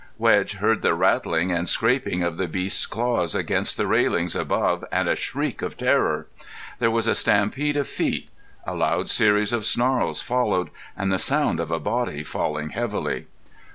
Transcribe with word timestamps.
Wedge 0.17 0.53
heard 0.53 0.81
the 0.81 0.95
rattling 0.95 1.51
and 1.51 1.69
scraping 1.69 2.23
of 2.23 2.37
the 2.37 2.47
beast's 2.47 2.87
claws 2.87 3.35
against 3.35 3.77
the 3.77 3.85
railings 3.85 4.35
above 4.35 4.83
and 4.91 5.07
a 5.07 5.15
shriek 5.15 5.61
of 5.61 5.77
terror. 5.77 6.25
There 6.79 6.89
was 6.89 7.05
a 7.05 7.13
stampede 7.13 7.77
of 7.77 7.87
feet. 7.87 8.27
A 8.65 8.73
loud 8.73 9.11
series 9.11 9.53
of 9.53 9.63
snarls 9.63 10.19
followed 10.19 10.71
and 10.97 11.11
the 11.13 11.19
sound 11.19 11.59
of 11.59 11.69
a 11.69 11.79
body 11.79 12.23
falling 12.23 12.69
heavily. 12.71 13.27